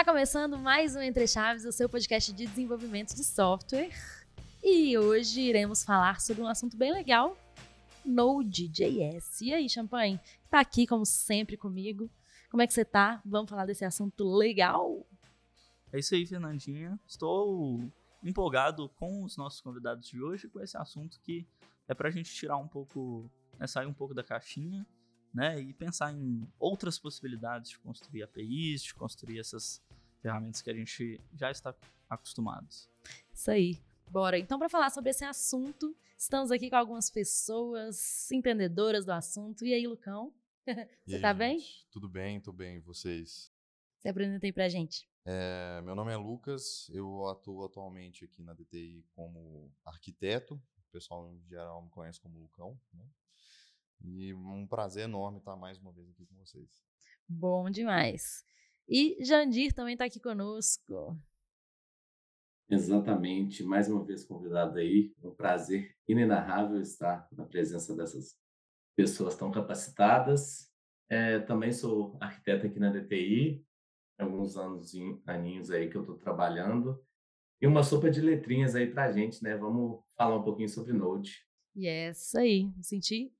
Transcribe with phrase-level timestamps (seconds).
[0.00, 3.90] Está começando mais um Entre Chaves, o seu podcast de desenvolvimento de software.
[4.64, 7.36] E hoje iremos falar sobre um assunto bem legal,
[8.02, 9.42] Node.js.
[9.42, 10.18] E aí, Champagne?
[10.48, 12.10] Tá aqui, como sempre, comigo.
[12.50, 13.20] Como é que você tá?
[13.26, 15.06] Vamos falar desse assunto legal?
[15.92, 16.98] É isso aí, Fernandinha.
[17.06, 17.86] Estou
[18.24, 21.46] empolgado com os nossos convidados de hoje, com esse assunto que
[21.86, 24.86] é para a gente tirar um pouco, né, sair um pouco da caixinha
[25.32, 25.60] né?
[25.60, 29.82] E pensar em outras possibilidades de construir APIs, de construir essas
[30.20, 31.74] ferramentas que a gente já está
[32.08, 32.88] acostumados.
[33.32, 33.78] Isso aí.
[34.10, 34.38] Bora.
[34.38, 39.64] Então, para falar sobre esse assunto, estamos aqui com algumas pessoas entendedoras do assunto.
[39.64, 40.32] E aí, Lucão?
[41.06, 41.60] Você aí, tá bem?
[41.90, 42.80] Tudo bem, tudo bem.
[42.80, 43.52] Vocês?
[43.98, 45.08] Você apresenta aí pra gente.
[45.24, 50.54] É, meu nome é Lucas, eu atuo atualmente aqui na DTI como arquiteto.
[50.54, 53.04] O pessoal em geral me conhece como Lucão, né?
[54.02, 56.82] E um prazer enorme estar mais uma vez aqui com vocês.
[57.28, 58.44] Bom demais.
[58.88, 61.18] E Jandir também está aqui conosco.
[62.68, 65.12] Exatamente, mais uma vez convidado aí.
[65.22, 68.38] Um prazer inenarrável estar na presença dessas
[68.96, 70.70] pessoas tão capacitadas.
[71.08, 73.66] É, também sou arquiteto aqui na DTI,
[74.16, 74.92] alguns anos,
[75.26, 77.04] aninhos aí que eu estou trabalhando.
[77.60, 79.56] E uma sopa de letrinhas aí para a gente, né?
[79.56, 81.44] Vamos falar um pouquinho sobre Node.
[81.74, 83.32] E é isso aí, me senti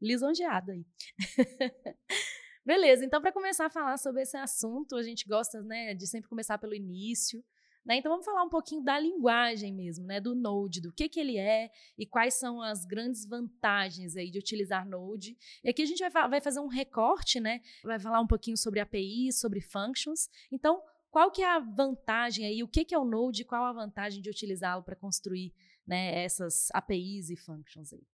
[0.00, 0.84] lisonjeada aí.
[2.64, 6.28] Beleza, então para começar a falar sobre esse assunto, a gente gosta né, de sempre
[6.28, 7.44] começar pelo início.
[7.84, 7.96] Né?
[7.96, 10.20] Então vamos falar um pouquinho da linguagem mesmo, né?
[10.20, 14.38] do Node, do que, que ele é e quais são as grandes vantagens aí de
[14.38, 15.36] utilizar Node.
[15.64, 17.60] E aqui a gente vai, vai fazer um recorte, né?
[17.82, 20.28] vai falar um pouquinho sobre APIs, sobre functions.
[20.52, 23.64] Então, qual que é a vantagem aí, o que, que é o Node e qual
[23.64, 25.52] a vantagem de utilizá-lo para construir
[25.84, 28.06] né, essas APIs e functions aí?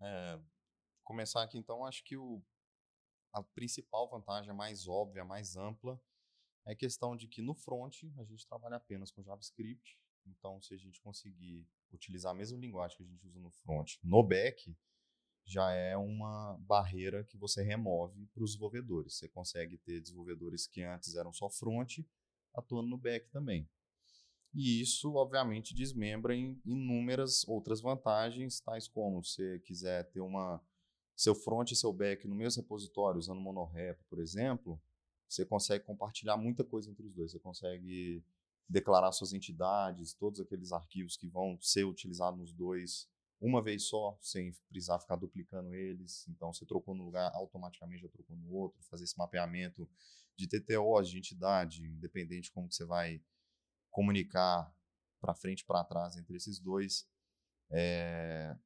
[0.00, 0.38] É,
[1.04, 2.42] começar aqui, então, acho que o,
[3.32, 6.00] a principal vantagem, a mais óbvia, a mais ampla,
[6.66, 9.98] é a questão de que no front a gente trabalha apenas com JavaScript.
[10.26, 13.94] Então, se a gente conseguir utilizar a mesma linguagem que a gente usa no front
[14.02, 14.76] no back,
[15.44, 19.16] já é uma barreira que você remove para os desenvolvedores.
[19.16, 21.98] Você consegue ter desenvolvedores que antes eram só front
[22.54, 23.68] atuando no back também.
[24.54, 30.62] E isso, obviamente, desmembra em inúmeras outras vantagens, tais como se você quiser ter uma
[31.16, 34.80] seu front e seu back no mesmo repositório, usando monorepo, por exemplo,
[35.28, 37.32] você consegue compartilhar muita coisa entre os dois.
[37.32, 38.22] Você consegue
[38.68, 43.08] declarar suas entidades, todos aqueles arquivos que vão ser utilizados nos dois
[43.42, 46.28] uma vez só, sem precisar ficar duplicando eles.
[46.28, 48.80] Então, você trocou no lugar, automaticamente já trocou no outro.
[48.84, 49.90] Fazer esse mapeamento
[50.36, 53.20] de TTOs, de entidade, independente de como que você vai
[53.90, 54.72] comunicar
[55.20, 57.08] para frente e para trás entre esses dois.
[57.68, 58.56] É,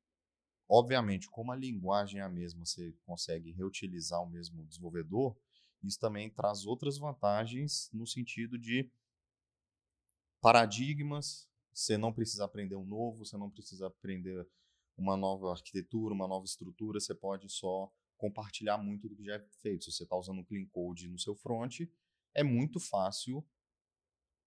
[0.68, 5.36] Obviamente, como a linguagem é a mesma, você consegue reutilizar o mesmo desenvolvedor,
[5.82, 8.90] isso também traz outras vantagens no sentido de
[10.40, 14.48] paradigmas, você não precisa aprender um novo, você não precisa aprender
[14.96, 19.46] uma nova arquitetura, uma nova estrutura, você pode só compartilhar muito do que já é
[19.60, 19.84] feito.
[19.84, 21.80] Se você está usando um clean code no seu front,
[22.34, 23.46] é muito fácil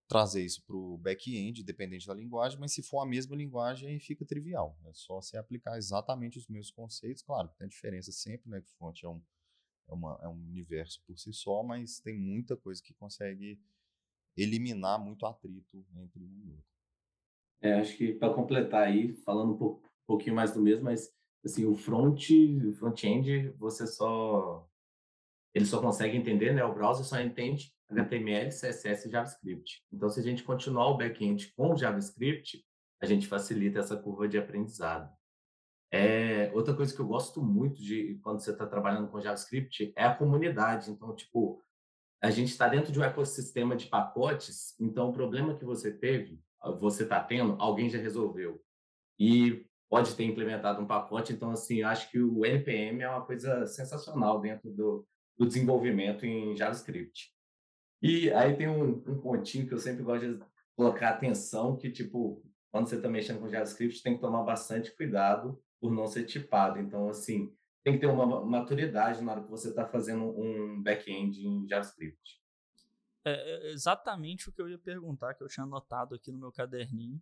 [0.10, 4.00] trazer isso para o back-end, dependente da linguagem, mas se for a mesma linguagem, aí
[4.00, 4.76] fica trivial.
[4.88, 7.22] É só você aplicar exatamente os mesmos conceitos.
[7.22, 8.60] Claro, tem diferença sempre, né?
[8.60, 9.22] Que front é um,
[9.88, 13.60] é, uma, é um universo por si só, mas tem muita coisa que consegue
[14.36, 16.66] eliminar muito atrito entre um e outro.
[17.62, 21.14] É, acho que para completar aí, falando um, pouquinho mais do mesmo, mas
[21.46, 22.32] assim, o front,
[22.68, 24.68] o front-end, você só
[25.54, 26.64] ele só consegue entender, né?
[26.64, 29.84] O browser só entende HTML, CSS e JavaScript.
[29.92, 32.64] Então, se a gente continuar o back-end com JavaScript,
[33.02, 35.10] a gente facilita essa curva de aprendizado.
[35.92, 40.06] É, outra coisa que eu gosto muito de quando você está trabalhando com JavaScript é
[40.06, 40.92] a comunidade.
[40.92, 41.64] Então, tipo,
[42.22, 46.40] a gente está dentro de um ecossistema de pacotes, então o problema que você teve,
[46.80, 48.62] você está tendo, alguém já resolveu.
[49.18, 51.34] E pode ter implementado um pacote.
[51.34, 56.56] Então, assim, acho que o NPM é uma coisa sensacional dentro do, do desenvolvimento em
[56.56, 57.34] JavaScript.
[58.02, 62.42] E aí tem um, um pontinho que eu sempre gosto de colocar atenção, que tipo,
[62.72, 66.80] quando você está mexendo com JavaScript, tem que tomar bastante cuidado por não ser tipado.
[66.80, 67.54] Então, assim,
[67.84, 72.40] tem que ter uma maturidade na hora que você está fazendo um back-end em JavaScript.
[73.26, 76.52] É, é exatamente o que eu ia perguntar, que eu tinha anotado aqui no meu
[76.52, 77.22] caderninho,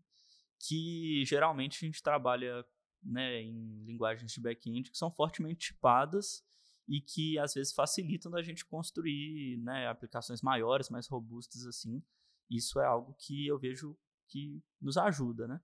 [0.60, 2.66] que geralmente a gente trabalha
[3.02, 6.44] né, em linguagens de back-end que são fortemente tipadas
[6.88, 12.02] e que às vezes facilitam da gente construir né, aplicações maiores, mais robustas assim.
[12.50, 13.98] Isso é algo que eu vejo
[14.28, 15.62] que nos ajuda, né?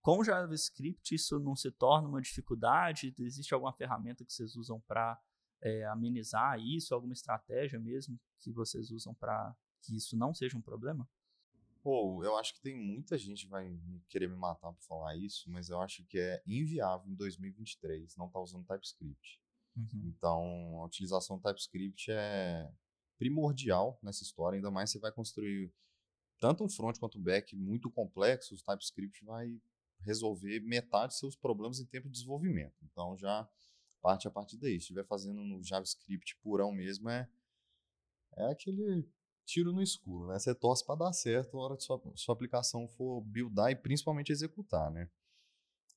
[0.00, 3.14] Com JavaScript isso não se torna uma dificuldade?
[3.18, 5.20] Existe alguma ferramenta que vocês usam para
[5.62, 6.94] é, amenizar isso?
[6.94, 11.08] Alguma estratégia mesmo que vocês usam para que isso não seja um problema?
[11.82, 13.76] Pô, eu acho que tem muita gente que vai
[14.08, 18.26] querer me matar por falar isso, mas eu acho que é inviável em 2023 não
[18.26, 19.41] estar tá usando TypeScript.
[19.76, 20.12] Uhum.
[20.16, 22.70] Então, a utilização do TypeScript é
[23.18, 25.72] primordial nessa história, ainda mais você vai construir
[26.40, 29.60] tanto um front quanto um back muito complexos, o TypeScript vai
[30.00, 32.74] resolver metade dos seus problemas em tempo de desenvolvimento.
[32.82, 33.48] Então, já
[34.02, 34.72] parte a partir daí.
[34.72, 37.28] Se estiver fazendo no JavaScript purão mesmo, é,
[38.36, 39.08] é aquele
[39.46, 40.38] tiro no escuro, né?
[40.38, 44.32] Você torce para dar certo na hora que sua, sua aplicação for buildar e principalmente
[44.32, 45.08] executar, né?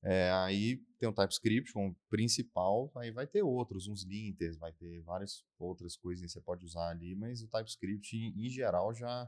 [0.08, 5.02] É, aí tem o TypeScript como principal, aí vai ter outros, uns linters, vai ter
[5.02, 9.28] várias outras coisas que você pode usar ali, mas o TypeScript, em, em geral, já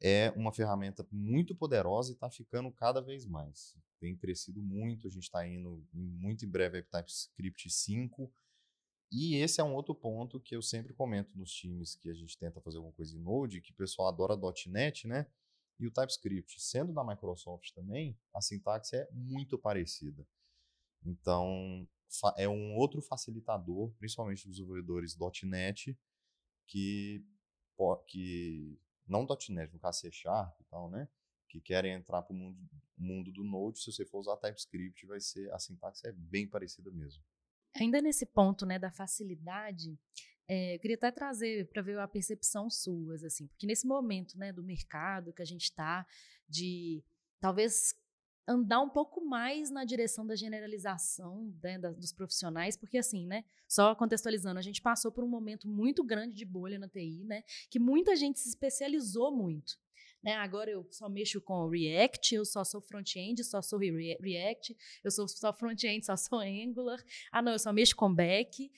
[0.00, 3.76] é uma ferramenta muito poderosa e está ficando cada vez mais.
[3.98, 8.32] Tem crescido muito, a gente está indo muito em breve para o TypeScript 5,
[9.10, 12.38] e esse é um outro ponto que eu sempre comento nos times que a gente
[12.38, 14.38] tenta fazer alguma coisa em Node, que o pessoal adora
[14.68, 15.26] .NET, né?
[15.78, 20.26] E o TypeScript, sendo da Microsoft também, a sintaxe é muito parecida.
[21.04, 21.86] Então,
[22.36, 25.98] é um outro facilitador, principalmente dos desenvolvedores .NET,
[26.66, 27.24] que,
[28.06, 31.08] que não .NET, no caso C Sharp e tal, né?
[31.48, 32.58] Que querem entrar para o mundo,
[32.96, 36.90] mundo do Node, se você for usar TypeScript, vai ser a sintaxe é bem parecida
[36.90, 37.22] mesmo.
[37.76, 39.98] Ainda nesse ponto, né, da facilidade,
[40.46, 44.52] é, eu queria até trazer para ver a percepção suas, assim, porque nesse momento, né,
[44.52, 46.06] do mercado que a gente está,
[46.48, 47.02] de
[47.40, 47.94] talvez
[48.46, 53.44] andar um pouco mais na direção da generalização né, da, dos profissionais, porque assim, né,
[53.66, 57.42] só contextualizando, a gente passou por um momento muito grande de bolha na TI, né,
[57.70, 59.82] que muita gente se especializou muito.
[60.22, 60.32] Né?
[60.36, 64.74] Agora eu só mexo com React, eu só sou front-end, só sou React,
[65.04, 66.98] eu sou só front-end, só sou Angular.
[67.30, 68.72] Ah, não, eu só mexo com back.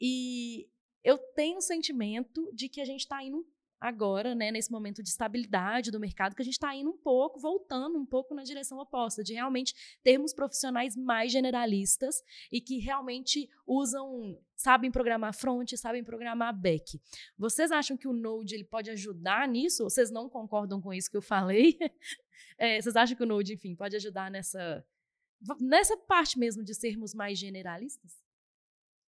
[0.00, 0.68] E
[1.04, 3.46] eu tenho o sentimento de que a gente está indo
[3.82, 7.40] agora, né, nesse momento de estabilidade do mercado, que a gente está indo um pouco,
[7.40, 12.22] voltando um pouco na direção oposta, de realmente termos profissionais mais generalistas
[12.52, 17.00] e que realmente usam, sabem programar front, sabem programar back.
[17.36, 19.82] Vocês acham que o Node ele pode ajudar nisso?
[19.82, 21.76] Vocês não concordam com isso que eu falei?
[22.58, 24.84] É, vocês acham que o Node, enfim, pode ajudar nessa,
[25.58, 28.21] nessa parte mesmo de sermos mais generalistas?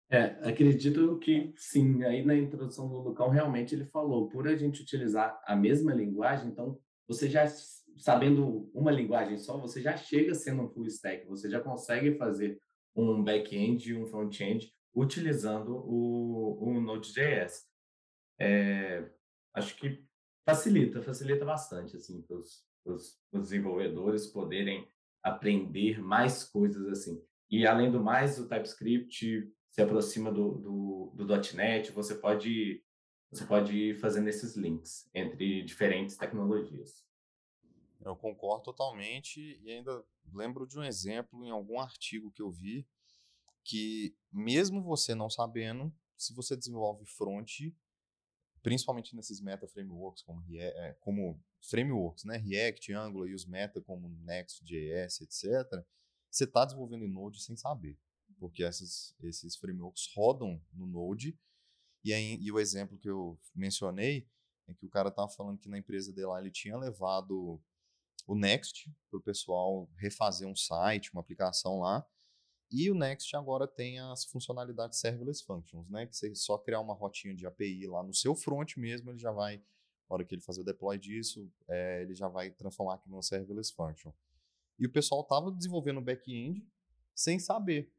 [0.09, 2.03] É, acredito que sim.
[2.03, 6.49] Aí na introdução do Lucão, realmente ele falou, por a gente utilizar a mesma linguagem,
[6.49, 7.47] então você já
[7.97, 12.59] sabendo uma linguagem só, você já chega sendo um full stack, você já consegue fazer
[12.95, 17.65] um back-end e um front-end utilizando o, o Node.js.
[18.39, 19.09] É,
[19.53, 20.03] acho que
[20.45, 24.87] facilita, facilita bastante assim para os desenvolvedores poderem
[25.23, 27.21] aprender mais coisas assim.
[27.49, 32.81] E além do mais, o TypeScript se aproxima do, do, do .NET, você pode,
[33.29, 37.05] você pode ir fazendo esses links entre diferentes tecnologias.
[37.99, 40.01] Eu concordo totalmente e ainda
[40.33, 42.87] lembro de um exemplo em algum artigo que eu vi
[43.65, 47.59] que mesmo você não sabendo, se você desenvolve front,
[48.63, 54.07] principalmente nesses meta frameworks como, é, como frameworks, né, React, Angular e os meta como
[54.07, 55.85] Next.js, etc.,
[56.31, 57.99] você está desenvolvendo em Node sem saber
[58.39, 61.37] porque essas, esses frameworks rodam no Node.
[62.03, 64.27] E, aí, e o exemplo que eu mencionei
[64.67, 67.61] é que o cara estava falando que na empresa dele lá ele tinha levado
[68.27, 72.05] o Next para o pessoal refazer um site, uma aplicação lá.
[72.71, 76.07] E o Next agora tem as funcionalidades serverless functions, né?
[76.07, 79.31] Que você só criar uma rotinha de API lá no seu front mesmo, ele já
[79.31, 79.63] vai, na
[80.15, 83.71] hora que ele fazer o deploy disso, é, ele já vai transformar aquilo numa serverless
[83.71, 84.11] function.
[84.79, 86.67] E o pessoal estava desenvolvendo o back-end
[87.13, 87.93] sem saber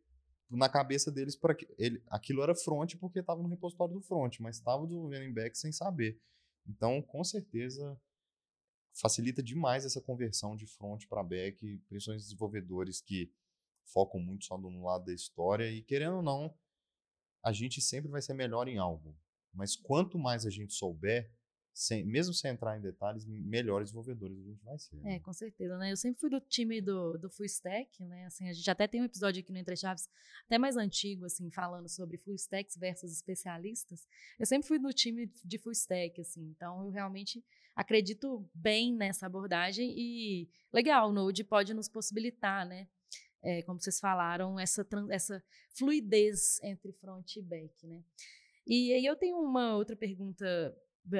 [0.50, 4.56] na cabeça deles para ele aquilo era front porque estava no repositório do front, mas
[4.56, 6.20] estava desenvolvendo em back sem saber.
[6.66, 8.00] Então, com certeza
[8.92, 13.30] facilita demais essa conversão de front para back, principalmente desenvolvedores que
[13.84, 16.54] focam muito só no lado da história e querendo ou não,
[17.42, 19.16] a gente sempre vai ser melhor em algo.
[19.52, 21.30] Mas quanto mais a gente souber,
[21.76, 24.97] sem, mesmo sem entrar em detalhes, melhores desenvolvedores a gente vai ser.
[24.97, 25.21] É, né?
[25.21, 25.92] com certeza, né?
[25.92, 28.25] Eu sempre fui do time do, do full stack, né?
[28.25, 30.09] Assim, a gente até tem um episódio aqui no Entre Chaves,
[30.47, 34.09] até mais antigo, assim, falando sobre full stacks versus especialistas.
[34.38, 39.26] Eu sempre fui do time de full stack, assim, então eu realmente acredito bem nessa
[39.26, 42.88] abordagem e legal, o Node pode nos possibilitar, né?
[43.42, 45.45] É, como vocês falaram, essa, essa
[45.76, 48.02] fluidez entre front e back, né?
[48.66, 50.75] E aí eu tenho uma outra pergunta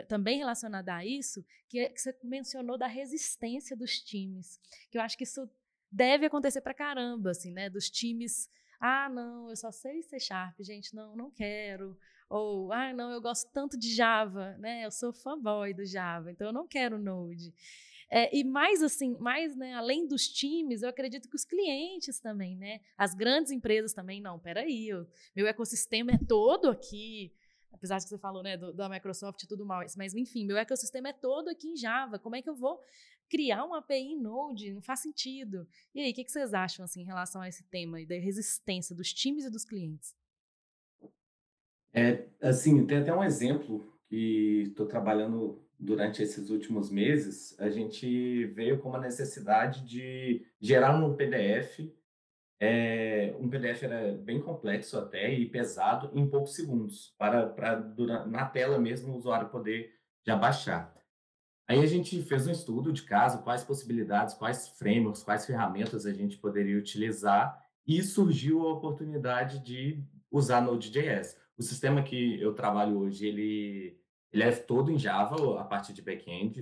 [0.09, 5.03] também relacionada a isso, que, é, que você mencionou da resistência dos times, que eu
[5.03, 5.49] acho que isso
[5.91, 7.71] deve acontecer para caramba, assim, né?
[7.71, 8.51] Dos times,
[8.81, 11.97] ah, não, eu só sei C Sharp, gente, não, não quero.
[12.29, 14.85] Ou, ah, não, eu gosto tanto de Java, né?
[14.85, 17.55] Eu sou fanboy do Java, então eu não quero Node.
[18.09, 22.57] É, e mais assim, mais, né, além dos times, eu acredito que os clientes também,
[22.57, 22.81] né?
[22.97, 27.33] As grandes empresas também, não, peraí, eu, meu ecossistema é todo aqui,
[27.77, 30.57] apesar de que você falou, né, do, da Microsoft e tudo mais, mas enfim, meu
[30.57, 32.81] ecossistema é todo aqui em Java, como é que eu vou
[33.29, 34.73] criar uma API em Node?
[34.73, 35.67] Não faz sentido.
[35.95, 38.95] E aí, o que, que vocês acham, assim, em relação a esse tema da resistência
[38.95, 40.15] dos times e dos clientes?
[41.93, 48.47] É, assim, tem até um exemplo que estou trabalhando durante esses últimos meses, a gente
[48.47, 51.81] veio com uma necessidade de gerar um PDF.
[52.59, 57.79] É, um PDF era bem complexo até e pesado em poucos segundos, para, para
[58.27, 59.93] na tela mesmo o usuário poder
[60.27, 60.95] já baixar.
[61.69, 66.13] Aí a gente fez um estudo de caso, quais possibilidades, quais frameworks, quais ferramentas a
[66.13, 71.37] gente poderia utilizar e surgiu a oportunidade de usar Node.js.
[71.59, 74.01] O sistema que eu trabalho hoje, ele
[74.33, 76.61] ele é todo em Java, a parte de back-end,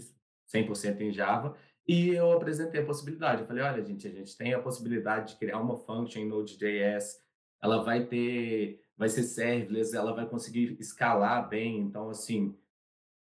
[0.52, 1.56] 100% em Java.
[1.86, 3.42] E eu apresentei a possibilidade.
[3.42, 7.22] Eu falei, olha, gente, a gente tem a possibilidade de criar uma function em Node.js.
[7.62, 11.80] Ela vai ter, vai ser serverless, ela vai conseguir escalar bem.
[11.80, 12.56] Então, assim,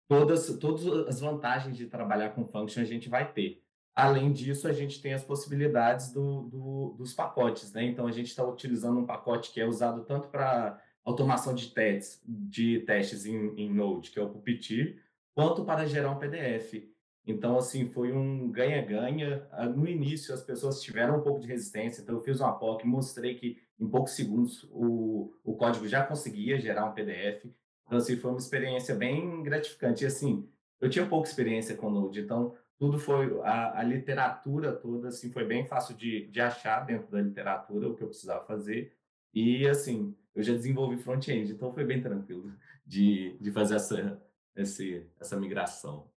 [0.08, 3.62] todas, todas as vantagens de trabalhar com function a gente vai ter.
[3.94, 7.84] Além disso, a gente tem as possibilidades do, do, dos pacotes, né?
[7.84, 12.22] Então, a gente está utilizando um pacote que é usado tanto para automação de testes,
[12.24, 15.02] de testes em, em Node, que é o Puppeteer,
[15.34, 16.91] quanto para gerar um PDF.
[17.26, 19.46] Então, assim, foi um ganha-ganha.
[19.52, 22.86] Ah, no início, as pessoas tiveram um pouco de resistência, então eu fiz uma POC,
[22.86, 27.46] mostrei que em poucos segundos o, o código já conseguia gerar um PDF.
[27.86, 30.04] Então, assim, foi uma experiência bem gratificante.
[30.04, 30.48] E, assim,
[30.80, 35.44] eu tinha pouca experiência com Node, então tudo foi, a, a literatura toda, assim, foi
[35.44, 38.92] bem fácil de, de achar dentro da literatura o que eu precisava fazer.
[39.32, 42.52] E, assim, eu já desenvolvi front-end, então foi bem tranquilo
[42.84, 44.20] de, de fazer essa,
[44.56, 46.10] esse, essa migração.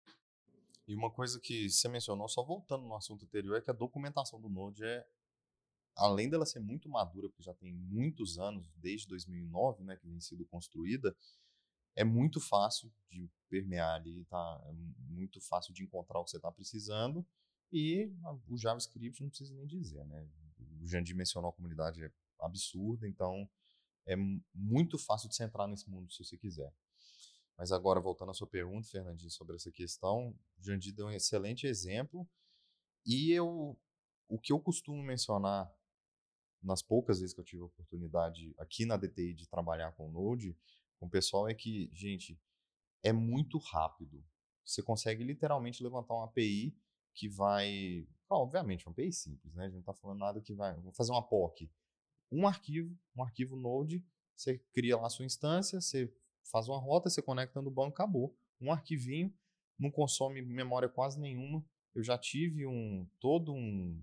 [0.92, 4.38] E uma coisa que você mencionou, só voltando no assunto anterior, é que a documentação
[4.38, 5.06] do Node é,
[5.96, 10.20] além dela ser muito madura, porque já tem muitos anos, desde 2009, né, que vem
[10.20, 11.16] sido construída,
[11.96, 14.62] é muito fácil de permear ali, tá?
[14.66, 14.72] É
[15.10, 17.26] muito fácil de encontrar o que você está precisando.
[17.72, 18.12] E
[18.46, 20.28] o JavaScript não precisa nem dizer, né?
[20.82, 23.48] O Jandir mencionou a comunidade é absurda, então
[24.06, 24.14] é
[24.54, 26.70] muito fácil de você entrar nesse mundo se você quiser.
[27.56, 32.28] Mas agora, voltando à sua pergunta, Fernandinho, sobre essa questão, Jandir deu um excelente exemplo.
[33.04, 33.78] E eu,
[34.28, 35.72] o que eu costumo mencionar
[36.62, 40.12] nas poucas vezes que eu tive a oportunidade aqui na DTI de trabalhar com o
[40.12, 40.56] Node,
[40.98, 42.40] com o pessoal, é que, gente,
[43.02, 44.24] é muito rápido.
[44.64, 46.76] Você consegue literalmente levantar uma API
[47.14, 48.06] que vai.
[48.30, 49.64] obviamente, uma API simples, né?
[49.64, 50.74] A gente não está falando nada que vai.
[50.80, 51.68] Vou fazer uma POC
[52.32, 54.04] um arquivo, um arquivo Node,
[54.34, 56.12] você cria lá a sua instância, você
[56.44, 58.36] faz uma rota, você conecta no banco, acabou.
[58.60, 59.32] Um arquivinho,
[59.78, 61.64] não consome memória quase nenhuma.
[61.94, 64.02] Eu já tive um todo um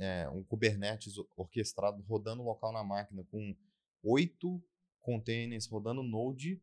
[0.00, 3.56] é, um Kubernetes orquestrado rodando local na máquina com
[4.02, 4.62] oito
[5.00, 6.60] containers rodando Node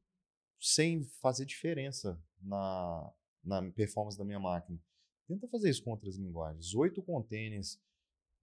[0.59, 3.11] sem fazer diferença na,
[3.43, 4.79] na performance da minha máquina.
[5.27, 6.73] Tenta fazer isso com outras linguagens.
[6.75, 7.81] Oito containers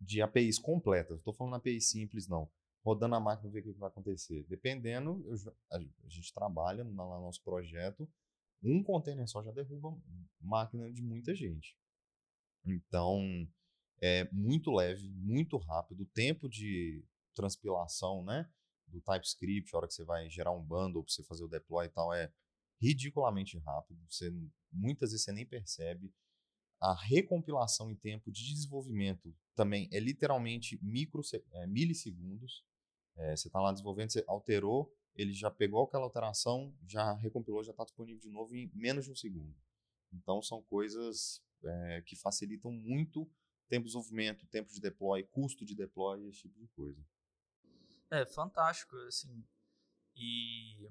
[0.00, 1.18] de APIs completas.
[1.18, 2.50] Estou falando API simples, não.
[2.84, 4.44] Rodando a máquina, ver o que vai acontecer.
[4.48, 8.08] Dependendo, eu, a, gente trabalha no nosso projeto,
[8.62, 9.96] um container só já derruba
[10.40, 11.76] máquina de muita gente.
[12.64, 13.20] Então,
[14.00, 16.02] é muito leve, muito rápido.
[16.02, 18.50] O tempo de transpilação, né?
[18.86, 21.86] Do TypeScript, a hora que você vai gerar um bundle para você fazer o deploy
[21.86, 22.32] e tal, é
[22.80, 24.00] ridiculamente rápido.
[24.08, 24.32] Você,
[24.72, 26.12] muitas vezes você nem percebe
[26.82, 31.22] a recompilação em tempo de desenvolvimento também é literalmente micro,
[31.52, 32.64] é, milissegundos.
[33.16, 37.72] É, você está lá desenvolvendo, você alterou, ele já pegou aquela alteração, já recompilou, já
[37.72, 39.54] está disponível de novo em menos de um segundo.
[40.12, 43.30] Então são coisas é, que facilitam muito
[43.68, 47.02] tempo de desenvolvimento, tempo de deploy, custo de deploy, esse tipo de coisa.
[48.10, 49.44] É fantástico, assim.
[50.14, 50.90] E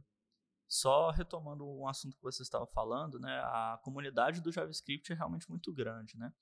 [0.68, 5.50] só retomando um assunto que você estava falando, né, a comunidade do JavaScript é realmente
[5.50, 6.34] muito grande, né?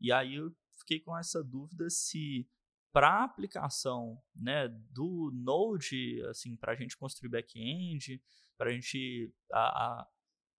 [0.00, 2.48] E aí eu fiquei com essa dúvida se
[2.94, 8.22] para aplicação, né, do Node, assim, para a gente construir back-end,
[8.56, 9.34] para a gente,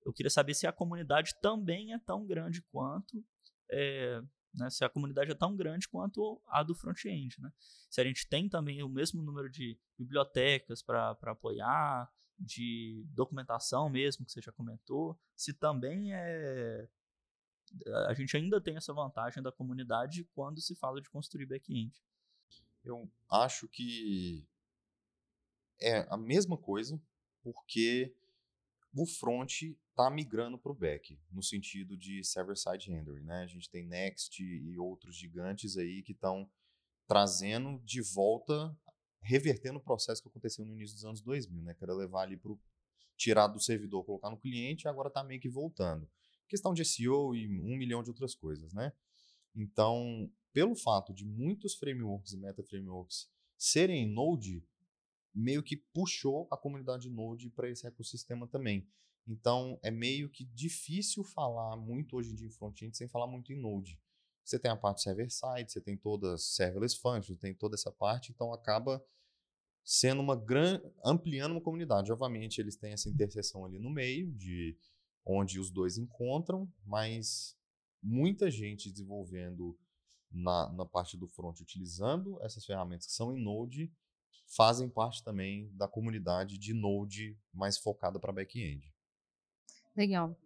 [0.06, 3.26] eu queria saber se a comunidade também é tão grande quanto
[3.72, 4.22] é,
[4.54, 7.52] né, se a comunidade é tão grande quanto a do front-end, né?
[7.90, 14.26] Se a gente tem também o mesmo número de bibliotecas para apoiar, de documentação mesmo,
[14.26, 16.88] que você já comentou, se também é.
[18.08, 21.94] A gente ainda tem essa vantagem da comunidade quando se fala de construir back-end.
[22.86, 24.48] Eu acho que
[25.82, 27.02] é a mesma coisa,
[27.42, 28.16] porque
[28.94, 33.24] o front está migrando para o back, no sentido de server-side rendering.
[33.24, 33.44] Né?
[33.44, 36.50] A gente tem Next e outros gigantes aí que estão
[37.08, 38.78] trazendo de volta,
[39.22, 41.74] revertendo o processo que aconteceu no início dos anos 2000, né?
[41.74, 42.54] que era levar ali para
[43.18, 46.10] tirar do servidor, colocar no cliente, e agora está meio que voltando.
[46.48, 48.74] Questão de SEO e um milhão de outras coisas.
[48.74, 48.94] Né?
[49.56, 54.66] Então, pelo fato de muitos frameworks e meta-frameworks serem em Node,
[55.34, 58.88] meio que puxou a comunidade Node para esse ecossistema também.
[59.28, 63.52] Então, é meio que difícil falar muito hoje em dia em front-end sem falar muito
[63.52, 64.00] em Node.
[64.46, 68.32] Você tem a parte server-side, você tem todas as serverless functions, tem toda essa parte,
[68.32, 69.06] então acaba
[69.84, 72.14] sendo uma grande ampliando uma comunidade.
[72.14, 74.78] Obviamente, eles têm essa interseção ali no meio de
[75.26, 77.58] onde os dois encontram, mas
[78.02, 79.78] muita gente desenvolvendo
[80.32, 83.92] na, na parte do front utilizando essas ferramentas que são em Node
[84.56, 88.94] fazem parte também da comunidade de Node mais focada para back-end.
[89.96, 90.38] Legal.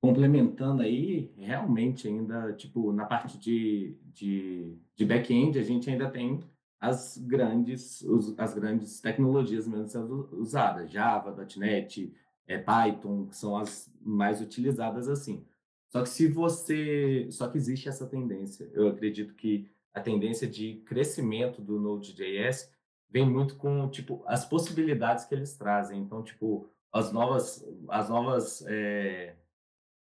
[0.00, 6.40] Complementando aí, realmente ainda, tipo, na parte de, de, de back-end, a gente ainda tem
[6.78, 12.14] as grandes, os, as grandes tecnologias mesmo sendo usadas, Java, .NET,
[12.46, 15.46] é, Python, que são as mais utilizadas assim.
[15.94, 18.68] Só que se você, só que existe essa tendência.
[18.72, 22.68] Eu acredito que a tendência de crescimento do Node.js
[23.08, 26.00] vem muito com tipo as possibilidades que eles trazem.
[26.00, 29.36] Então, tipo, as novas, as novas, é,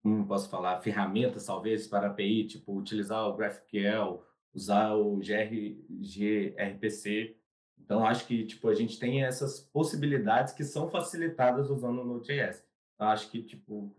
[0.03, 7.35] como posso falar, ferramentas talvez para API, tipo utilizar o GraphQL, usar o GR, gRPC.
[7.79, 12.63] Então, acho que tipo a gente tem essas possibilidades que são facilitadas usando o Node.js.
[12.95, 13.97] Então, acho que tipo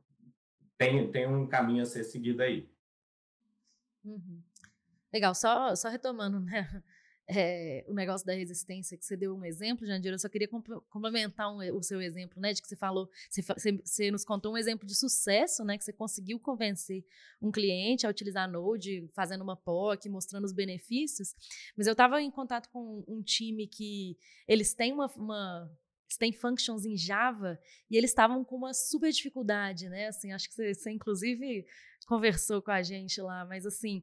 [0.79, 2.67] tem, tem um caminho a ser seguido aí.
[4.03, 4.41] Uhum.
[5.13, 6.81] Legal, só, só retomando, né?
[7.27, 11.53] é, o negócio da resistência, que você deu um exemplo, Jandir, eu só queria complementar
[11.53, 13.42] um, o seu exemplo, né, de que você falou, você,
[13.83, 17.03] você, nos contou um exemplo de sucesso, né, que você conseguiu convencer
[17.42, 21.35] um cliente a utilizar Node, fazendo uma POC, mostrando os benefícios,
[21.77, 25.70] mas eu estava em contato com um time que eles têm uma, uma
[26.09, 30.07] eles têm functions em Java e eles estavam com uma super dificuldade, né?
[30.07, 31.67] Assim, acho que você, você inclusive
[32.09, 34.01] conversou com a gente lá, mas assim,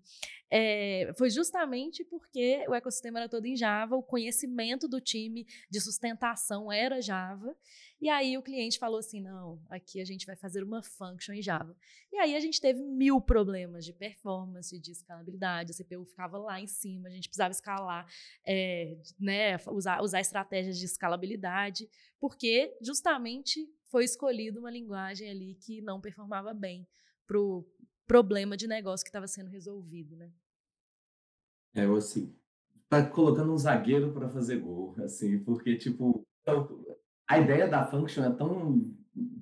[0.49, 5.81] é, foi justamente porque o ecossistema era todo em Java, o conhecimento do time de
[5.81, 7.53] sustentação era Java,
[8.01, 11.43] e aí o cliente falou assim: não, aqui a gente vai fazer uma function em
[11.43, 11.77] Java.
[12.13, 16.61] E aí a gente teve mil problemas de performance, de escalabilidade, a CPU ficava lá
[16.61, 18.07] em cima, a gente precisava escalar,
[18.47, 21.91] é, né, usar, usar estratégias de escalabilidade,
[22.21, 26.87] porque justamente foi escolhida uma linguagem ali que não performava bem
[28.07, 30.31] problema de negócio que estava sendo resolvido, né?
[31.75, 32.35] É, assim,
[32.89, 36.27] tá colocando um zagueiro para fazer gol, assim, porque, tipo,
[37.29, 38.95] a ideia da function é tão,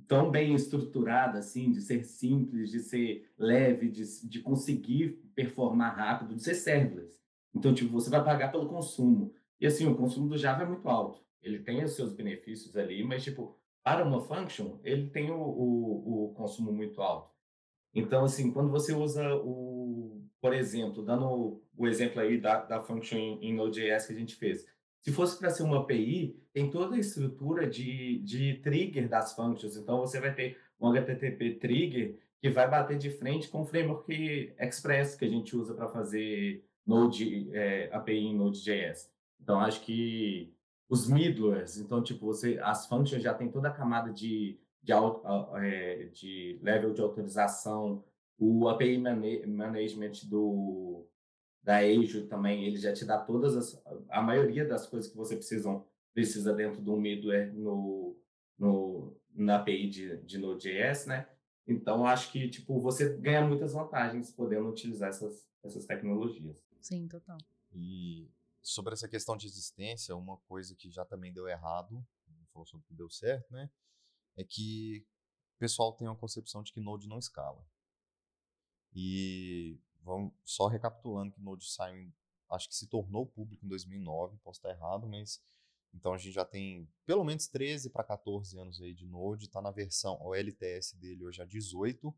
[0.09, 6.35] tão bem estruturada, assim, de ser simples, de ser leve, de, de conseguir performar rápido,
[6.35, 7.23] de ser serverless.
[7.55, 9.33] Então, tipo, você vai pagar pelo consumo.
[9.61, 11.23] E, assim, o consumo do Java é muito alto.
[11.41, 16.25] Ele tem os seus benefícios ali, mas, tipo, para uma function, ele tem o, o,
[16.25, 17.34] o consumo muito alto.
[17.95, 23.17] Então, assim, quando você usa o, por exemplo, dando o exemplo aí da, da function
[23.17, 24.67] em, Node.js que a gente fez,
[25.01, 29.77] se fosse para ser uma API, tem toda a estrutura de, de trigger das functions.
[29.77, 34.55] Então, você vai ter um HTTP trigger que vai bater de frente com o framework
[34.59, 39.11] Express que a gente usa para fazer Node, é, API em Node.js.
[39.41, 40.53] Então, acho que
[40.89, 46.05] os middlers, então, tipo, você, as functions já tem toda a camada de de, é,
[46.13, 48.05] de level de autorização,
[48.39, 51.07] o API Management do,
[51.63, 55.37] da Azure também, ele já te dá todas as, a maioria das coisas que você
[55.37, 58.17] precisa, precisa dentro do middleware no,
[58.59, 61.29] no, na API de, de Node.js, né?
[61.67, 66.63] Então, acho que, tipo, você ganha muitas vantagens podendo utilizar essas, essas tecnologias.
[66.79, 67.39] Sim, total.
[67.73, 68.29] E
[68.63, 72.07] sobre essa questão de existência, uma coisa que já também deu errado,
[72.53, 73.71] falou sobre o que deu certo, né?
[74.37, 75.07] É que
[75.57, 77.65] o pessoal tem uma concepção de que Node não escala.
[78.93, 82.13] E vamos só recapitulando que Node saiu,
[82.51, 85.43] acho que se tornou público em 2009, posso estar errado, mas
[85.93, 89.63] então a gente já tem pelo menos 13 para 14 anos aí de Node, está
[89.63, 92.15] na versão, o LTS dele hoje é 18,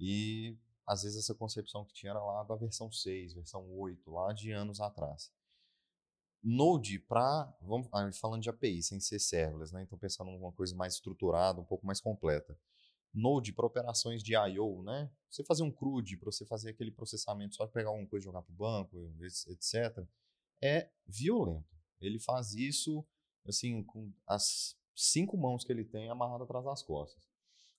[0.00, 4.32] e às vezes essa concepção que tinha era lá da versão 6, versão 8, lá
[4.32, 5.30] de anos atrás.
[6.42, 9.82] Node para, vamos ah, falando de API, sem ser serverless, né?
[9.82, 12.58] Então pensando numa coisa mais estruturada, um pouco mais completa.
[13.12, 15.10] Node para operações de I/O, né?
[15.28, 18.42] Você fazer um CRUD, para você fazer aquele processamento só pegar alguma coisa e jogar
[18.42, 20.06] para o banco, etc.
[20.62, 21.76] É violento.
[22.00, 23.04] Ele faz isso
[23.46, 27.22] assim com as cinco mãos que ele tem amarrado atrás das costas.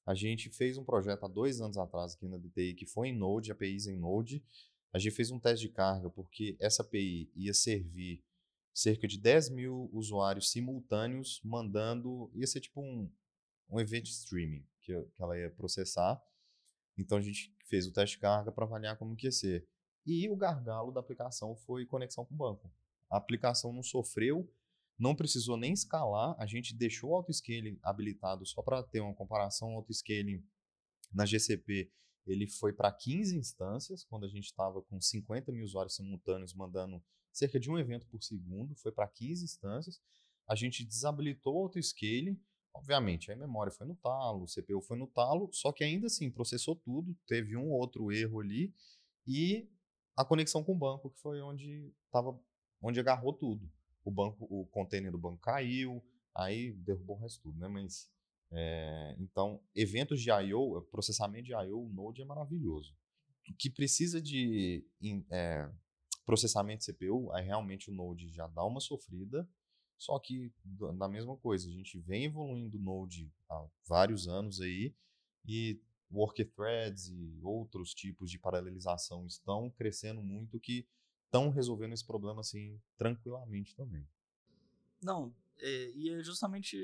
[0.06, 3.18] A gente fez um projeto há dois anos atrás aqui na DTI que foi em
[3.18, 4.44] Node, APIs em Node.
[4.92, 8.24] A gente fez um teste de carga porque essa API ia servir
[8.74, 13.12] cerca de 10 mil usuários simultâneos mandando, ia ser tipo um,
[13.70, 16.22] um event streaming que, que ela ia processar.
[16.98, 19.68] Então a gente fez o teste de carga para avaliar como que ia ser.
[20.06, 22.72] E o gargalo da aplicação foi conexão com o banco.
[23.10, 24.52] A aplicação não sofreu,
[24.98, 29.76] não precisou nem escalar, a gente deixou o autoscaling habilitado só para ter uma comparação,
[29.76, 30.44] autoscaling
[31.12, 31.92] na GCP
[32.32, 37.02] ele foi para 15 instâncias, quando a gente estava com 50 mil usuários simultâneos mandando
[37.32, 40.02] cerca de um evento por segundo, foi para 15 instâncias.
[40.48, 42.40] A gente desabilitou o autoscaling,
[42.74, 46.30] obviamente, a memória foi no talo, o CPU foi no talo, só que ainda assim
[46.30, 48.74] processou tudo, teve um outro erro ali,
[49.28, 49.70] e
[50.16, 52.40] a conexão com o banco, que foi onde tava,
[52.82, 53.72] onde agarrou tudo.
[54.04, 56.04] O banco, o container do banco caiu,
[56.36, 57.68] aí derrubou o resto tudo, né?
[57.68, 58.10] Mas
[58.52, 62.96] é, então, eventos de I/O, processamento de I/O, o Node é maravilhoso.
[63.48, 64.86] O que precisa de
[65.32, 65.70] é,
[66.26, 69.48] processamento de CPU, aí realmente o Node já dá uma sofrida,
[69.98, 70.54] só que
[70.98, 74.96] da mesma coisa, a gente vem evoluindo o Node há vários anos aí
[75.46, 75.82] e
[76.12, 80.88] worker threads e outros tipos de paralelização estão crescendo muito que
[81.26, 84.08] estão resolvendo esse problema assim tranquilamente também.
[85.02, 86.78] Não, é, e é justamente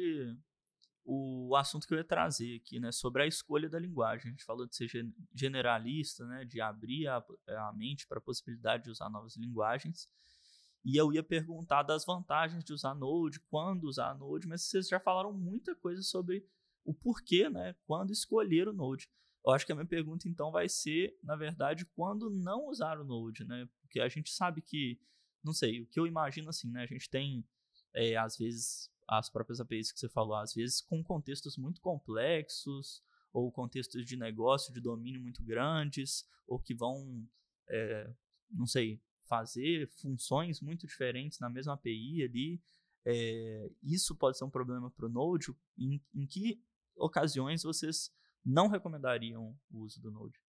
[1.05, 4.27] o assunto que eu ia trazer aqui, né, sobre a escolha da linguagem.
[4.27, 4.89] A gente falou de ser
[5.33, 10.09] generalista, né, de abrir a, a mente para a possibilidade de usar novas linguagens.
[10.83, 14.99] E eu ia perguntar das vantagens de usar Node, quando usar Node, mas vocês já
[14.99, 16.43] falaram muita coisa sobre
[16.83, 17.75] o porquê, né?
[17.85, 19.07] Quando escolher o Node.
[19.45, 23.03] Eu acho que a minha pergunta então vai ser, na verdade, quando não usar o
[23.03, 23.67] Node, né?
[23.81, 24.99] Porque a gente sabe que,
[25.43, 26.83] não sei, o que eu imagino assim, né?
[26.83, 27.43] A gente tem,
[27.93, 33.03] é, às vezes, as próprias APIs que você falou, às vezes com contextos muito complexos,
[33.31, 37.27] ou contextos de negócio, de domínio muito grandes, ou que vão,
[37.67, 38.09] é,
[38.49, 42.61] não sei, fazer funções muito diferentes na mesma API ali.
[43.05, 45.47] É, isso pode ser um problema para o Node.
[45.77, 46.63] Em, em que
[46.95, 48.11] ocasiões vocês
[48.43, 50.39] não recomendariam o uso do Node?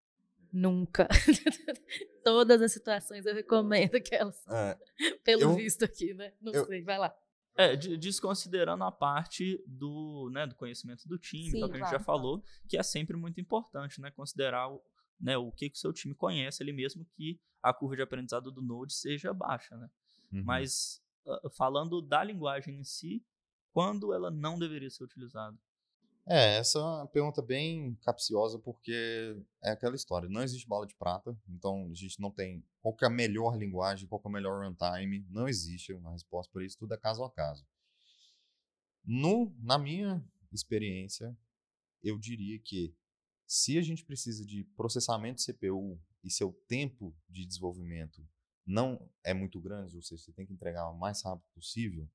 [0.53, 1.09] Nunca.
[2.25, 4.47] Todas as situações eu recomendo que elas.
[4.49, 4.79] É,
[5.25, 6.33] pelo eu, visto aqui, né?
[6.41, 7.15] Não eu, sei, vai lá.
[7.57, 11.99] É, desconsiderando a parte do, né, do conhecimento do time, Sim, que a gente já
[11.99, 14.11] falou, que é sempre muito importante, né?
[14.11, 14.83] Considerar o,
[15.19, 18.51] né, o que, que o seu time conhece ali mesmo que a curva de aprendizado
[18.51, 19.91] do Node seja baixa, né?
[20.33, 20.45] Uhum.
[20.45, 23.25] Mas uh, falando da linguagem em si,
[23.73, 25.59] quando ela não deveria ser utilizada?
[26.29, 30.97] É, essa é uma pergunta bem capciosa, porque é aquela história, não existe bala de
[30.97, 34.67] prata, então a gente não tem qual é a melhor linguagem, qual é o melhor
[34.67, 37.65] runtime, não existe uma resposta para isso, tudo é caso a caso.
[39.05, 40.21] No, na minha
[40.53, 41.37] experiência,
[42.03, 42.93] eu diria que
[43.47, 48.29] se a gente precisa de processamento de CPU e seu tempo de desenvolvimento
[48.67, 52.11] não é muito grande, ou seja, você tem que entregar o mais rápido possível,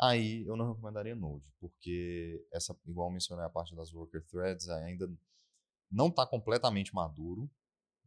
[0.00, 5.12] aí eu não recomendaria Node, porque essa, igual mencionei a parte das worker threads, ainda
[5.90, 7.50] não está completamente maduro,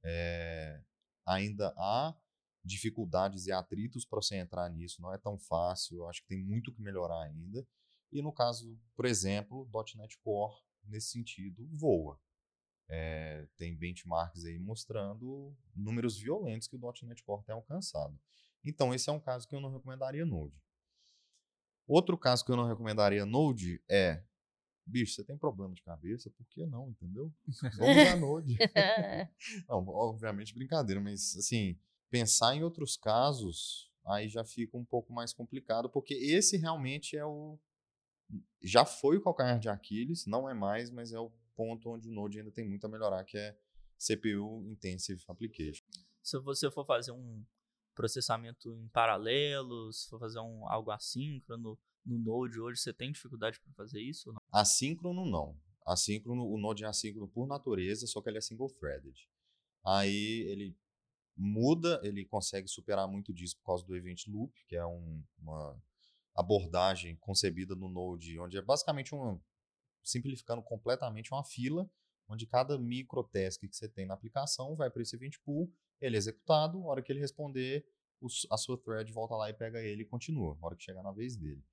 [0.03, 0.82] é,
[1.25, 2.15] ainda há
[2.63, 6.43] dificuldades e atritos para você entrar nisso, não é tão fácil, eu acho que tem
[6.43, 7.65] muito que melhorar ainda.
[8.12, 12.19] E no caso, por exemplo, .NET Core, nesse sentido, voa.
[12.89, 18.17] É, tem benchmarks aí mostrando números violentos que o .NET Core tem alcançado.
[18.63, 20.62] Então, esse é um caso que eu não recomendaria Node.
[21.88, 24.24] Outro caso que eu não recomendaria Node é,
[24.86, 27.32] bicho, você tem problema de cabeça, por que não, entendeu?
[27.78, 28.58] Vamos usar Node.
[29.67, 31.78] não, obviamente brincadeira, mas assim,
[32.10, 37.26] pensar em outros casos, aí já fica um pouco mais complicado, porque esse realmente é
[37.26, 37.58] o
[38.63, 42.12] já foi o calcanhar de Aquiles, não é mais, mas é o ponto onde o
[42.12, 43.56] Node ainda tem muito a melhorar, que é
[43.98, 45.86] CPU Intensive Application.
[46.22, 47.43] Se você for fazer um
[47.93, 53.60] processamento em paralelo, se for fazer um, algo assíncrono no Node hoje, você tem dificuldade
[53.60, 54.32] para fazer isso?
[54.32, 54.41] Não?
[54.51, 55.58] Assíncrono não.
[55.86, 59.27] Assíncrono, o Node é assíncrono por natureza, só que ele é single-threaded.
[59.86, 60.77] Aí ele
[61.36, 65.82] muda, ele consegue superar muito disso por causa do Event Loop, que é um, uma
[66.36, 69.41] abordagem concebida no Node, onde é basicamente uma,
[70.03, 71.89] simplificando completamente uma fila,
[72.27, 76.17] onde cada microtask que você tem na aplicação vai para esse event pool, ele é
[76.17, 77.86] executado, a hora que ele responder,
[78.49, 81.12] a sua thread volta lá e pega ele e continua, na hora que chegar na
[81.12, 81.63] vez dele.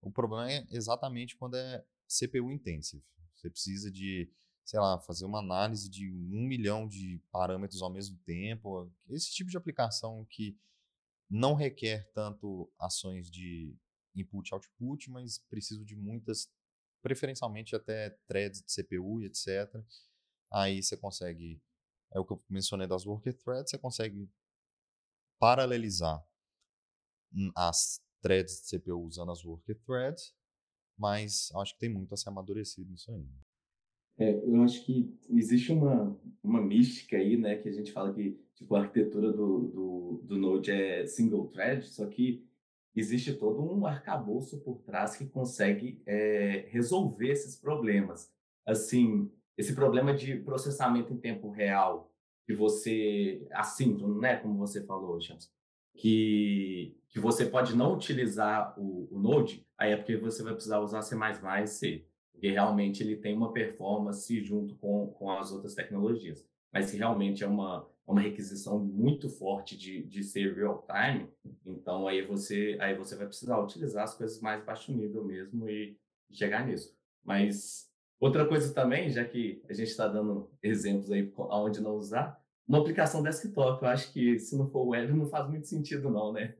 [0.00, 3.04] O problema é exatamente quando é CPU intensive.
[3.34, 4.30] Você precisa de,
[4.64, 8.92] sei lá, fazer uma análise de um milhão de parâmetros ao mesmo tempo.
[9.08, 10.58] Esse tipo de aplicação que
[11.30, 13.76] não requer tanto ações de
[14.14, 16.50] input-output, mas preciso de muitas
[17.02, 19.82] preferencialmente até threads de CPU e etc.
[20.52, 21.60] Aí você consegue,
[22.14, 24.28] é o que eu mencionei das worker threads, você consegue
[25.38, 26.24] paralelizar
[27.56, 30.34] as threads de CPU usando as worker threads,
[30.96, 33.26] mas acho que tem muito a ser amadurecido nisso aí.
[34.18, 38.38] É, eu acho que existe uma, uma mística aí, né, que a gente fala que
[38.54, 42.46] tipo, a arquitetura do, do, do Node é single thread, só que
[42.94, 48.30] existe todo um arcabouço por trás que consegue é, resolver esses problemas.
[48.66, 52.10] Assim, esse problema de processamento em tempo real,
[52.44, 55.50] que você, assíncrono, né, como você falou, Chams,
[55.94, 60.80] que, que você pode não utilizar o, o Node, aí é porque você vai precisar
[60.80, 65.74] usar C++ e C, porque realmente ele tem uma performance junto com, com as outras
[65.74, 66.44] tecnologias.
[66.72, 71.28] Mas se realmente é uma, uma requisição muito forte de, de ser real time,
[71.64, 75.96] então aí você, aí você vai precisar utilizar as coisas mais baixo nível mesmo e
[76.30, 76.96] chegar nisso.
[77.22, 77.91] Mas
[78.22, 82.78] outra coisa também, já que a gente está dando exemplos aí aonde não usar, uma
[82.78, 86.54] aplicação desktop, eu acho que se não for web não faz muito sentido não, né?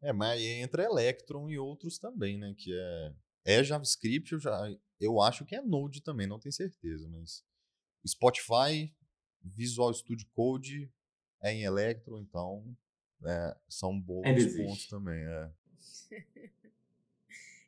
[0.00, 2.54] É, mas aí entra Electron e outros também, né?
[2.56, 3.12] Que é,
[3.44, 4.58] é JavaScript, eu, já,
[4.98, 7.44] eu acho que é Node também, não tenho certeza, mas
[8.06, 8.92] Spotify
[9.42, 10.90] Visual Studio Code
[11.42, 12.74] é em Electro, então
[13.24, 14.24] é, são bons
[14.56, 15.22] pontos também.
[15.22, 15.50] É.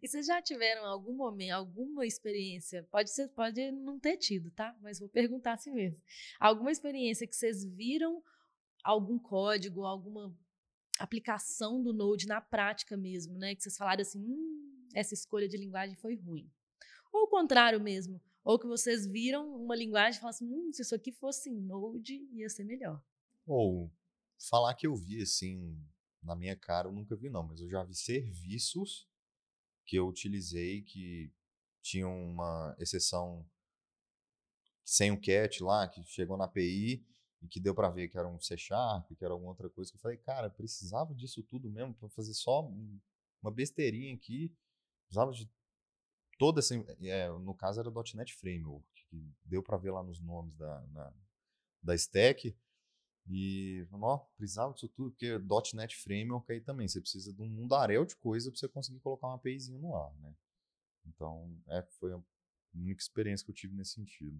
[0.04, 2.86] e vocês já tiveram algum momento, alguma experiência?
[2.90, 4.76] Pode ser, pode não ter tido, tá?
[4.82, 5.98] Mas vou perguntar assim mesmo.
[6.38, 8.22] Alguma experiência que vocês viram
[8.84, 10.36] algum código, alguma
[10.98, 13.54] aplicação do Node na prática mesmo, né?
[13.54, 16.52] Que vocês falaram assim, hum, essa escolha de linguagem foi ruim.
[17.10, 20.82] Ou o contrário mesmo, ou que vocês viram uma linguagem e falaram assim, hum, se
[20.82, 23.02] isso aqui fosse em Node, ia ser melhor.
[23.46, 23.90] Ou
[24.50, 25.82] falar que eu vi, assim,
[26.22, 29.08] na minha cara, eu nunca vi não, mas eu já vi serviços
[29.84, 31.32] que eu utilizei que
[31.82, 33.46] tinham uma exceção
[34.84, 37.04] sem o cat lá, que chegou na API
[37.42, 39.90] e que deu para ver que era um C Sharp, que era alguma outra coisa,
[39.90, 42.66] que eu falei, cara, precisava disso tudo mesmo para fazer só
[43.42, 44.54] uma besteirinha aqui,
[45.06, 45.50] precisava de
[46.38, 46.74] toda essa.
[47.02, 51.12] É, no caso era .NET Framework, que deu para ver lá nos nomes da, na,
[51.82, 52.56] da stack.
[53.30, 55.38] E, ó, precisava disso tudo, porque
[55.74, 59.28] .NET Framework aí também, você precisa de um mundaréu de coisa para você conseguir colocar
[59.28, 60.34] uma APIzinha no ar, né?
[61.06, 62.20] Então, é, foi a
[62.74, 64.38] única experiência que eu tive nesse sentido.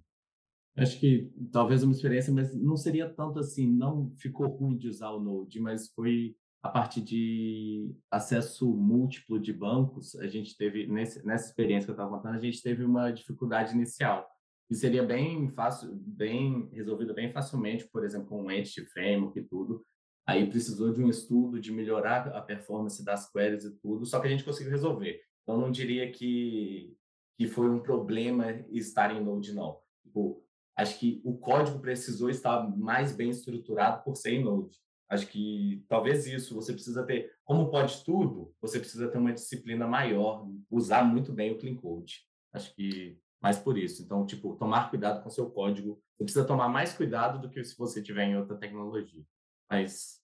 [0.77, 5.11] Acho que talvez uma experiência, mas não seria tanto assim, não ficou ruim de usar
[5.11, 11.25] o Node, mas foi a partir de acesso múltiplo de bancos, a gente teve, nesse,
[11.25, 14.27] nessa experiência que eu estava contando, a gente teve uma dificuldade inicial.
[14.71, 19.45] E seria bem fácil, bem resolvida bem facilmente, por exemplo, com um Entity Framework e
[19.45, 19.85] tudo.
[20.27, 24.27] Aí precisou de um estudo de melhorar a performance das queries e tudo, só que
[24.27, 25.21] a gente conseguiu resolver.
[25.43, 26.97] Então, não diria que,
[27.37, 29.79] que foi um problema estar em Node, não.
[30.03, 30.43] Tipo,
[30.77, 34.79] acho que o código precisou estar mais bem estruturado por ser em Node.
[35.11, 39.87] Acho que talvez isso, você precisa ter, como pode tudo, você precisa ter uma disciplina
[39.87, 42.23] maior, usar muito bem o Clean Code.
[42.53, 44.03] Acho que mais por isso.
[44.03, 46.03] Então, tipo, tomar cuidado com seu código.
[46.17, 49.25] Você precisa tomar mais cuidado do que se você tiver em outra tecnologia.
[49.69, 50.23] Mas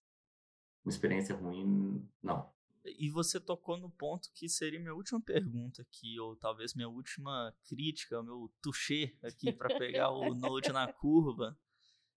[0.85, 2.51] uma experiência ruim, não.
[2.85, 7.55] E você tocou no ponto que seria minha última pergunta aqui, ou talvez minha última
[7.69, 11.59] crítica, meu toucher aqui para pegar o Node na curva,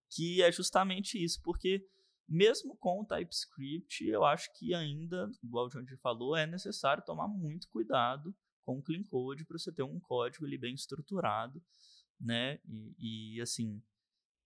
[0.09, 1.85] que é justamente isso, porque
[2.27, 7.27] mesmo com o TypeScript, eu acho que ainda, igual o John falou, é necessário tomar
[7.27, 11.61] muito cuidado com o clean code para você ter um código ali bem estruturado,
[12.19, 12.59] né?
[12.65, 13.81] E, e, assim,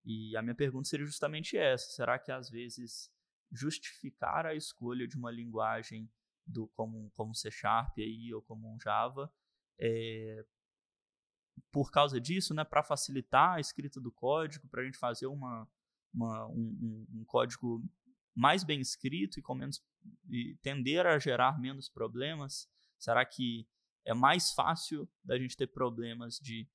[0.03, 3.11] e a minha pergunta seria justamente essa: será que às vezes
[3.51, 6.09] justificar a escolha de uma linguagem
[6.45, 9.31] do como como C Sharp aí ou como um Java
[9.79, 10.45] é,
[11.71, 15.67] por causa disso, né, para facilitar a escrita do código, para a gente fazer uma
[16.13, 17.83] uma, um, um, código
[18.33, 19.83] mais bem escrito e com menos
[20.29, 22.67] e tender a gerar menos problemas?
[22.97, 23.67] Será que
[24.07, 26.67] é mais fácil da gente ter problemas de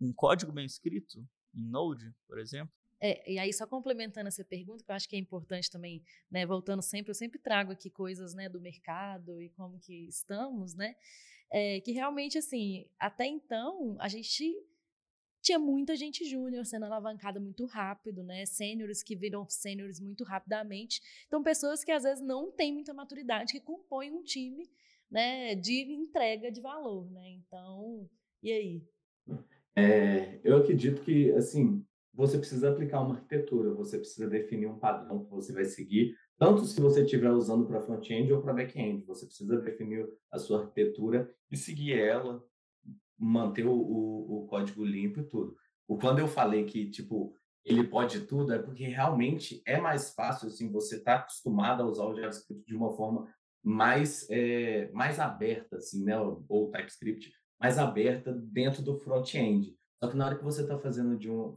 [0.00, 1.20] um código bem escrito
[1.54, 2.72] em Node, por exemplo?
[3.00, 6.44] É, e aí, só complementando essa pergunta, que eu acho que é importante também, né,
[6.44, 10.96] voltando sempre, eu sempre trago aqui coisas né, do mercado e como que estamos, né?
[11.52, 14.52] É, que realmente, assim, até então, a gente
[15.40, 18.44] tinha muita gente júnior sendo alavancada muito rápido, né?
[18.44, 21.00] Sêniores que viram sêniores muito rapidamente.
[21.26, 24.68] Então, pessoas que às vezes não têm muita maturidade, que compõem um time
[25.10, 27.30] né, de entrega de valor, né?
[27.30, 28.08] Então,
[28.42, 28.82] e aí?
[29.76, 35.24] É, eu acredito que, assim, você precisa aplicar uma arquitetura, você precisa definir um padrão
[35.24, 39.04] que você vai seguir, tanto se você estiver usando para front-end ou para back-end.
[39.04, 42.44] Você precisa definir a sua arquitetura e seguir ela
[43.18, 45.56] manter o, o, o código limpo e tudo.
[45.86, 50.48] O quando eu falei que, tipo, ele pode tudo, é porque realmente é mais fácil,
[50.48, 53.32] assim, você está acostumado a usar o JavaScript de uma forma
[53.68, 56.18] mais, é, mais aberta, assim, né?
[56.48, 59.76] Ou, TypeScript, mais aberta dentro do front-end.
[60.02, 61.54] Só que na hora que você está fazendo de um,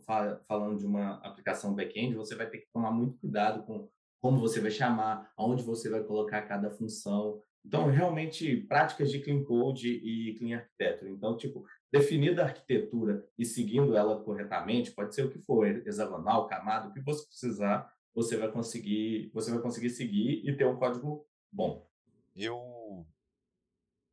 [0.47, 3.88] falando de uma aplicação back-end, você vai ter que tomar muito cuidado com
[4.21, 7.41] como você vai chamar, aonde você vai colocar cada função.
[7.65, 11.12] Então, realmente, práticas de Clean Code e Clean Architecture.
[11.12, 16.47] Então, tipo, definida a arquitetura e seguindo ela corretamente, pode ser o que for, hexagonal,
[16.47, 20.76] camada, o que você precisar, você vai conseguir, você vai conseguir seguir e ter um
[20.76, 21.89] código bom.
[22.35, 23.05] Eu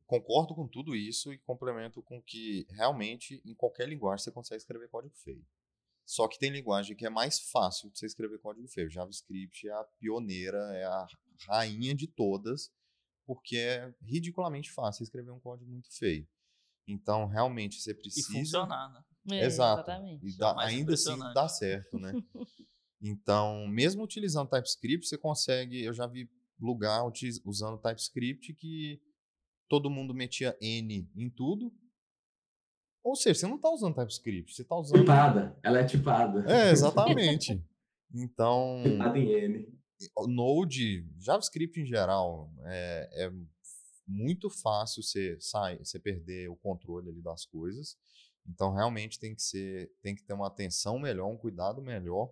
[0.05, 4.89] concordo com tudo isso e complemento com que realmente em qualquer linguagem você consegue escrever
[4.89, 5.45] código feio.
[6.05, 8.89] Só que tem linguagem que é mais fácil de você escrever código feio.
[8.89, 11.07] JavaScript é a pioneira, é a
[11.47, 12.71] rainha de todas,
[13.27, 16.27] porque é ridiculamente fácil escrever um código muito feio.
[16.87, 18.31] Então, realmente, você precisa.
[18.31, 19.03] E funcionar, né?
[19.31, 19.81] É, Exato.
[19.81, 20.25] Exatamente.
[20.25, 22.11] E dá, é ainda assim dá certo, né?
[22.99, 25.83] então, mesmo utilizando TypeScript, você consegue.
[25.83, 26.27] Eu já vi
[26.59, 27.03] lugar
[27.45, 29.01] usando TypeScript que
[29.67, 31.71] todo mundo metia N em tudo.
[33.03, 34.99] Ou seja, você não está usando TypeScript, você está usando.
[34.99, 36.45] Tipada, ela é tipada.
[36.51, 37.63] É, exatamente.
[38.13, 38.81] então.
[38.83, 39.79] Tipada em N.
[40.27, 43.31] Node, JavaScript em geral, é, é
[44.07, 47.97] muito fácil você, sai, você perder o controle ali das coisas.
[48.47, 52.31] Então, realmente tem que ser, tem que ter uma atenção melhor, um cuidado melhor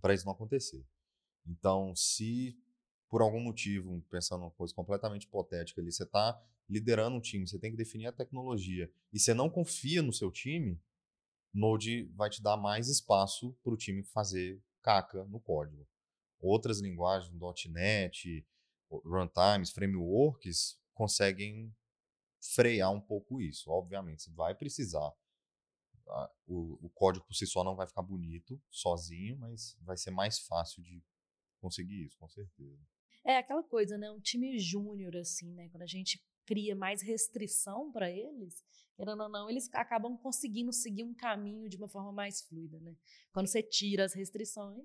[0.00, 0.84] para isso não acontecer.
[1.46, 2.58] Então, se
[3.14, 6.36] por algum motivo, pensando uma coisa completamente hipotética ali, você está
[6.68, 10.32] liderando um time, você tem que definir a tecnologia e você não confia no seu
[10.32, 10.82] time,
[11.52, 15.86] Node vai te dar mais espaço para o time fazer caca no código.
[16.40, 17.32] Outras linguagens,
[17.70, 18.44] .NET,
[18.90, 21.72] runtimes, frameworks, conseguem
[22.40, 23.70] frear um pouco isso.
[23.70, 25.14] Obviamente, você vai precisar.
[26.48, 30.40] O, o código por si só não vai ficar bonito sozinho, mas vai ser mais
[30.40, 31.00] fácil de
[31.60, 32.84] conseguir isso, com certeza.
[33.24, 34.10] É aquela coisa, né?
[34.10, 35.68] Um time júnior, assim, né?
[35.70, 38.62] Quando a gente cria mais restrição para eles,
[38.96, 42.94] querendo ou não, eles acabam conseguindo seguir um caminho de uma forma mais fluida, né?
[43.32, 44.84] Quando você tira as restrições,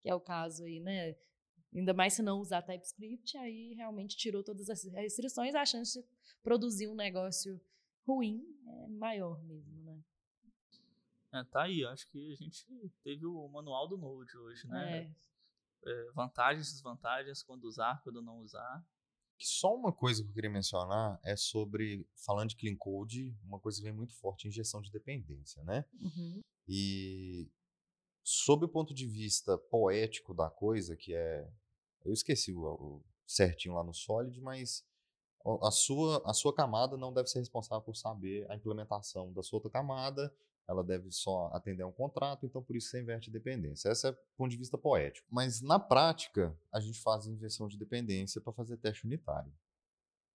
[0.00, 1.16] que é o caso aí, né?
[1.74, 6.06] Ainda mais se não usar TypeScript, aí realmente tirou todas as restrições, a chance de
[6.40, 7.60] produzir um negócio
[8.06, 9.98] ruim é maior mesmo, né?
[11.32, 12.64] É, tá aí, acho que a gente
[13.02, 14.98] teve o manual do Node hoje, né?
[14.98, 15.10] É.
[15.86, 18.84] É, vantagens e desvantagens, quando usar, quando não usar.
[19.38, 23.78] Só uma coisa que eu queria mencionar é sobre, falando de clean code, uma coisa
[23.78, 25.84] que vem muito forte, injeção de dependência, né?
[26.00, 26.40] Uhum.
[26.66, 27.50] E
[28.22, 31.50] sob o ponto de vista poético da coisa, que é
[32.04, 34.84] eu esqueci o, o certinho lá no Solid, mas
[35.62, 39.58] a sua, a sua camada não deve ser responsável por saber a implementação da sua
[39.58, 40.34] outra camada,
[40.66, 43.90] ela deve só atender a um contrato, então por isso você inverte dependência.
[43.90, 45.26] Esse é o ponto de vista poético.
[45.30, 49.52] Mas na prática, a gente faz inversão de dependência para fazer teste unitário.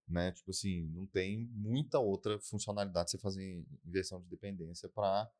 [0.07, 0.31] Né?
[0.31, 5.31] Tipo assim, não tem muita outra funcionalidade você fazer inversão de dependência para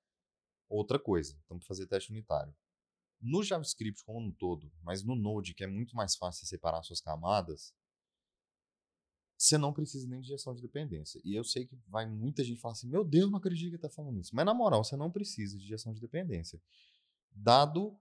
[0.68, 1.38] outra coisa.
[1.46, 2.54] Então, para fazer teste unitário.
[3.22, 7.02] No JavaScript como um todo, mas no Node, que é muito mais fácil separar suas
[7.02, 7.74] camadas,
[9.40, 11.22] você não precisa nem de gestão de dependência.
[11.24, 13.90] E eu sei que vai muita gente falar assim: meu Deus, não acredito que está
[13.90, 14.36] falando isso.
[14.36, 16.62] Mas na moral, você não precisa de gestão de dependência.
[17.32, 17.98] Dado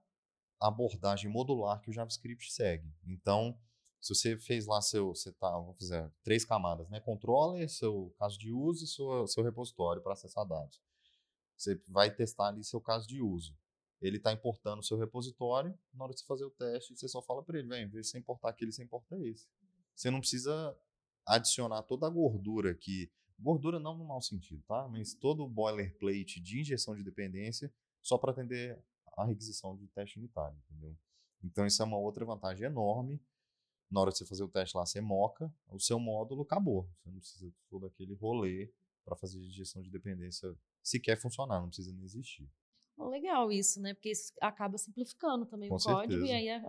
[0.59, 2.93] a abordagem modular que o JavaScript segue.
[3.07, 3.57] Então,
[4.01, 6.99] se você fez lá seu, você tá, vamos fazer três camadas, né?
[6.99, 10.81] Controller, seu caso de uso e seu, seu repositório para acessar dados.
[11.55, 13.57] Você vai testar ali seu caso de uso
[14.01, 17.21] ele está importando o seu repositório, na hora de você fazer o teste, você só
[17.21, 19.45] fala para ele, vem, de você importar aquele, você importa esse.
[19.93, 20.73] Você não precisa
[21.29, 24.87] adicionar toda a gordura que, gordura não no mau sentido, tá?
[24.87, 28.81] Mas todo o boilerplate de injeção de dependência só para atender
[29.15, 30.97] a requisição de teste unitário, entendeu?
[31.43, 33.21] Então isso é uma outra vantagem enorme.
[33.89, 36.89] Na hora de você fazer o teste lá, você moca, o seu módulo acabou.
[36.97, 38.71] Você não precisa de todo aquele rolê
[39.05, 42.49] para fazer injeção de dependência se quer funcionar, não precisa nem existir.
[43.07, 43.93] Legal isso, né?
[43.93, 46.41] Porque isso acaba simplificando também Com o código certeza.
[46.41, 46.61] e aí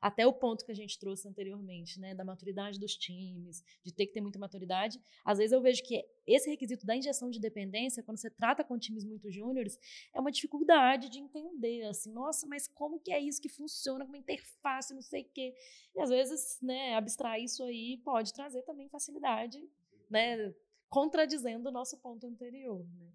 [0.00, 4.06] até o ponto que a gente trouxe anteriormente, né, da maturidade dos times, de ter
[4.06, 4.98] que ter muita maturidade.
[5.24, 8.78] Às vezes eu vejo que esse requisito da injeção de dependência, quando você trata com
[8.78, 9.78] times muito júniores,
[10.14, 14.10] é uma dificuldade de entender, assim, nossa, mas como que é isso que funciona com
[14.10, 15.54] uma interface, não sei o quê.
[15.94, 19.62] E às vezes, né, abstrair isso aí pode trazer também facilidade,
[20.08, 20.54] né,
[20.88, 23.12] contradizendo o nosso ponto anterior, né?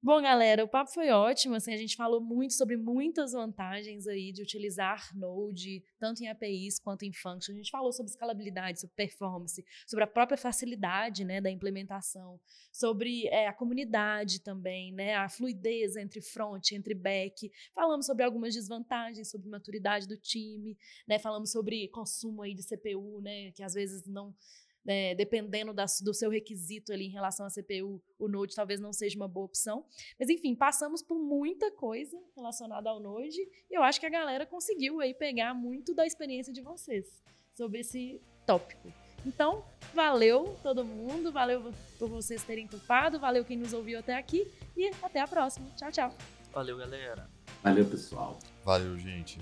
[0.00, 1.56] Bom, galera, o papo foi ótimo.
[1.56, 6.78] Assim, a gente falou muito sobre muitas vantagens aí de utilizar Node, tanto em APIs
[6.78, 7.52] quanto em Function.
[7.52, 12.38] A gente falou sobre escalabilidade, sobre performance, sobre a própria facilidade né, da implementação,
[12.72, 17.50] sobre é, a comunidade também, né, a fluidez entre front, entre back.
[17.74, 20.78] Falamos sobre algumas desvantagens, sobre maturidade do time,
[21.08, 24.32] né, falamos sobre consumo aí de CPU, né, que às vezes não
[24.88, 28.90] né, dependendo da, do seu requisito ali em relação à CPU, o Node talvez não
[28.90, 29.84] seja uma boa opção.
[30.18, 33.38] Mas enfim, passamos por muita coisa relacionada ao Node
[33.70, 37.22] e eu acho que a galera conseguiu aí pegar muito da experiência de vocês
[37.52, 38.90] sobre esse tópico.
[39.26, 39.62] Então,
[39.92, 44.90] valeu todo mundo, valeu por vocês terem topado, valeu quem nos ouviu até aqui e
[45.02, 45.68] até a próxima.
[45.76, 46.14] Tchau, tchau.
[46.50, 47.28] Valeu, galera.
[47.62, 48.38] Valeu, pessoal.
[48.64, 49.38] Valeu, gente.